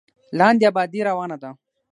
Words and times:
لاندې 0.39 0.63
ابادي 0.71 0.99
روانه 1.09 1.37
ده. 1.41 1.49